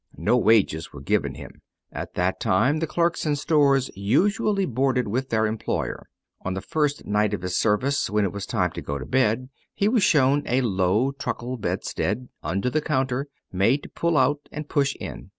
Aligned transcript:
No 0.17 0.35
wages 0.35 0.91
were 0.91 0.99
given 1.01 1.35
him. 1.35 1.61
At 1.91 2.15
that 2.15 2.39
time 2.39 2.79
the 2.79 2.87
clerks 2.87 3.23
in 3.27 3.35
stores 3.35 3.91
usually 3.95 4.65
boarded 4.65 5.07
with 5.07 5.29
their 5.29 5.45
employer. 5.45 6.09
On 6.41 6.55
the 6.55 6.59
first 6.61 7.05
night 7.05 7.35
of 7.35 7.43
his 7.43 7.55
service, 7.55 8.09
when 8.09 8.25
it 8.25 8.31
was 8.31 8.47
time 8.47 8.71
to 8.71 8.81
go 8.81 8.97
to 8.97 9.05
bed, 9.05 9.49
he 9.75 9.87
was 9.87 10.01
shown 10.01 10.41
a 10.47 10.61
low, 10.61 11.11
truckle 11.11 11.55
bedstead, 11.55 12.29
under 12.41 12.71
the 12.71 12.81
counter, 12.81 13.27
made 13.51 13.83
to 13.83 13.89
pull 13.89 14.17
out 14.17 14.49
and 14.51 14.67
push 14.67 14.95
in. 14.99 15.29